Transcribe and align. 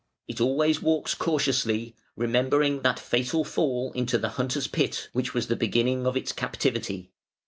It 0.27 0.41
always 0.41 0.81
walks 0.81 1.13
cautiously, 1.13 1.95
remembering 2.15 2.81
that 2.81 2.97
fatal 2.99 3.43
fall 3.45 3.91
into 3.91 4.17
the 4.17 4.29
hunter's 4.29 4.65
pit 4.65 5.09
which 5.13 5.35
was 5.35 5.45
the 5.45 5.55
beginning 5.55 6.07
of 6.07 6.17
its 6.17 6.31
captivity. 6.31 7.11